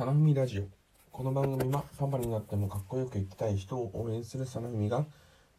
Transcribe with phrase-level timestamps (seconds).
[0.00, 0.62] サナフミラジオ。
[1.12, 5.04] この番組はパパになってもかっこよく生きたい人を応援するサナフミが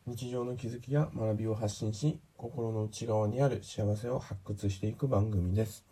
[0.07, 5.85] 日常の気づきや学びを発信し心の内側にある幸せを発掘していく番組です。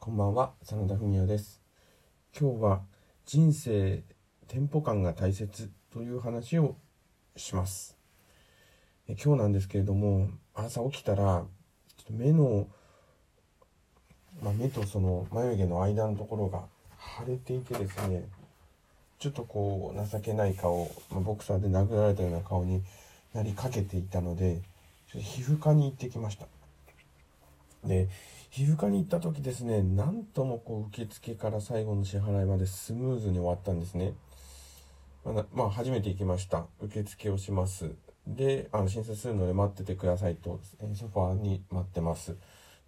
[0.00, 1.62] こんばんは真田文也です。
[2.36, 2.80] 今日は
[3.24, 4.02] 人生
[4.48, 6.74] テンポ感が大切という話を
[7.36, 7.96] します。
[9.06, 11.44] え今日なんですけれども朝起きたら
[11.96, 12.66] ちょっと目の
[14.42, 16.64] まあ、目とその眉毛の間のところが
[17.24, 18.24] 腫れていてですね
[19.18, 22.82] ちょっとこう情けない顔、まあ、ボクサーで殴られたような顔に
[23.34, 24.60] なりかけていたので
[25.12, 26.46] ちょっと皮膚科に行ってきました。
[27.84, 28.08] で
[28.50, 34.14] 皮膚科に行った時ですねなんともこう受付から最後の支払いまでスムーズに終わったんですね。
[35.24, 36.66] まだまあ初めて行きました。
[36.80, 37.90] 受付をします。
[38.26, 42.36] であの診察するので待っててくださいと、え、ソファーに待ってます。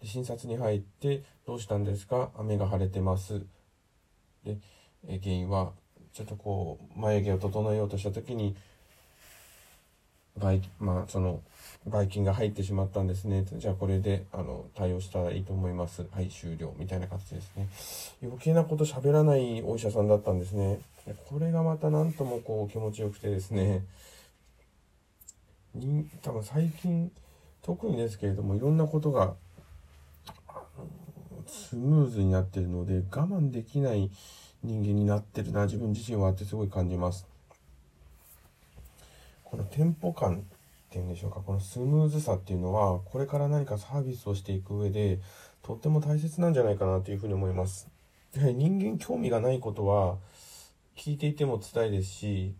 [0.01, 2.31] で診察に入って「どうしたんですか？
[2.37, 3.45] 雨が腫れてます」
[4.45, 4.57] で、
[5.07, 5.71] え原因は
[6.13, 8.55] ちょっとこう眉毛を整えようとした時に
[10.37, 11.41] ばいまあその
[11.87, 13.45] ばい菌が入ってしまったんですね。
[13.57, 16.05] じゃあこれであの対応したらいいと思います。
[16.11, 16.73] はい終了。
[16.77, 17.67] みたいな形ですね。
[18.21, 20.79] 余計なこと喋らないお医者さんだったんですね。
[21.27, 23.83] これがまた何ともこう気持ちよくてですね。
[25.73, 27.11] に多分最近
[27.61, 29.35] 特にですけれどもいろんなことが
[31.71, 34.11] スムーズになってるので我慢できない
[34.61, 37.25] 人間になってるな自分自身はってすごい感じます。
[39.45, 40.39] このテンポ感っ
[40.89, 45.19] ていうんでしょうかこのスムーズさっていうのはこれから何かサービスをしていく上で
[45.63, 47.87] とっても大切なんじゃないかなというふうに思います。
[48.35, 50.17] やはり人間興味がないことは
[50.97, 52.53] 聞いていても辛いですし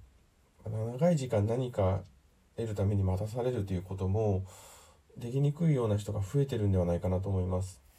[0.66, 2.00] 長い時間何か
[2.56, 4.46] 得るために待たされるということも
[5.18, 7.91] できにくいような人が増えてるんではないかなと思います。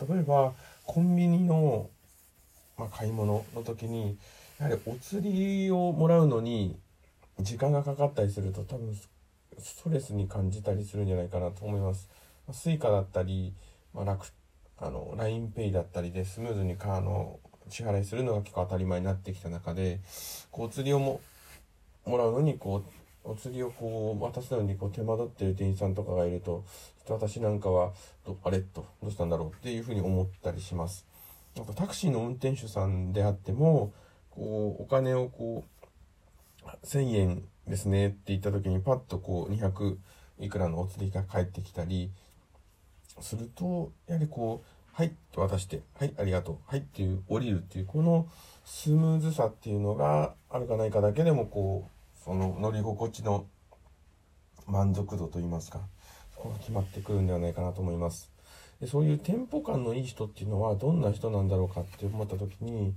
[0.00, 0.52] 例えば
[0.84, 1.88] コンビニの、
[2.78, 4.16] まあ、買い物の時に
[4.58, 6.76] やはりお釣りをもらうのに
[7.40, 8.94] 時間がかかったりすると多分
[9.58, 12.08] ストレスに感じたりするんじゃないかなと思います。
[12.46, 13.54] まあ、Suica だったり、
[13.94, 14.26] まあ、楽
[14.78, 17.38] あの LINEPay だったりでスムーズにあの
[17.68, 20.00] 支払いするのが結構当たり前になってきた中で
[20.50, 21.20] こうお釣りをも
[22.04, 26.64] もらうのにこうお釣りをこう渡すのにこう手間取ってる店員さんとかがいると
[27.06, 27.92] ちょっと私なんかは
[28.44, 28.60] あれ？
[28.60, 29.48] とどうしたんだろう？
[29.50, 31.06] っていうふうに思ったりします。
[31.56, 33.92] なんかタクシーの運転手さんであっても
[34.30, 35.64] こうお金をこ
[36.64, 39.96] う1000円ですねって言った時にパッとこう200
[40.38, 42.10] いくらのお釣りが返ってきたり
[43.20, 48.26] するとやはりこう「はい」と渡して「はいありがとう」「はい」っていう降りるっていうこの
[48.64, 51.90] スムーズさっていうのがあるかないかだけでもこう
[52.24, 53.46] その乗り心地の
[54.66, 55.80] 満足度といいますか
[56.34, 58.30] そこが決まってくるんではないかなと思います。
[58.80, 62.94] でそういうテンポ感のいい人っていうのはどんな人なんだろうかって思った時に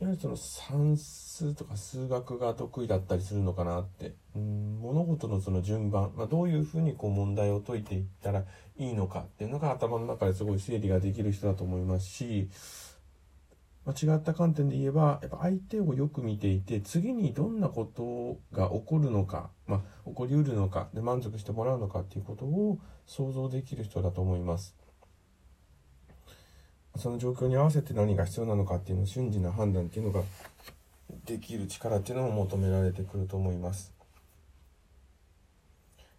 [0.00, 8.44] やはりその算数とか数学が得意だったりするのかなってうん物事のその順番、まあ、どういうふうにこう問題を解いていったら
[8.76, 12.50] いいのかっていうのが頭の中ですごい整理ができる人だと思いますし、
[13.86, 24.74] まあ、違った観点で言えばやっぱ相手をよく見ていて次にどんなことが起こるのか、まあ、起こりうるのかで満足してもらうのかっていうことを想像できる人だと思います。
[26.96, 30.22] その状況に合わせて何が必要なのかっていうのを瞬時な判断っていうのが
[31.24, 33.95] できる力っていうのも求められてくると思います。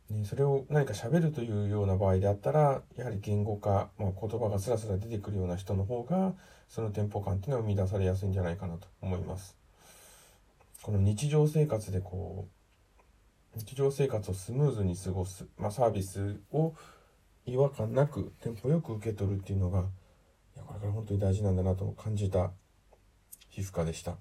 [0.09, 6.34] ね、それを何か喋るというような場合であったらやはり言語化、まあ、言葉がスラスラ出てくるような人の方が
[6.69, 9.57] そのテンポ感っていうのは生み出されやすいんじゃないかなと思います。
[10.81, 12.47] この日常生活でこ
[13.56, 16.74] う日常生活をスムーズに過ごす、まあ、サービスを
[17.45, 19.84] 違和感なくテンポよく受け取るっていうのがい
[20.56, 22.51] やこれから本当に大事なんだなと感じた
[23.50, 24.16] 皮膚科でした。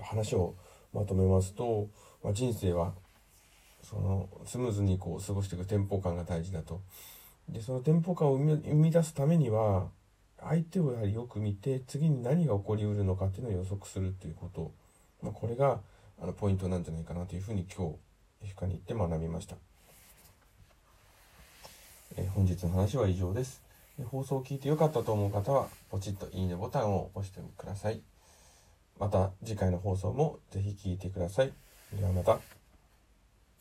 [0.00, 0.54] 話を
[0.92, 1.88] まとめますと、
[2.22, 2.94] まあ、人生は
[3.90, 6.80] そのスムーズにこう過ごしていくテンポ感が大事だと。
[7.48, 9.88] でそのテンポ感を生み出すためには
[10.38, 14.72] 相手をやはりよく見て次に何が起こりうるのかっていうのを予測するということ、
[15.22, 15.80] まあ、これが
[16.22, 17.90] あのポイントなんじゃないかなというふうに今
[18.42, 19.56] 日皮膚科に行って学びました。
[22.16, 23.62] え本日の話は以上です。
[24.10, 28.00] 放送を聞いてよかったと思う方は、ポチッといいねボタンを押してください。
[28.98, 31.52] また次回の放送もぜひ聴いてください。
[31.92, 32.59] ではまた。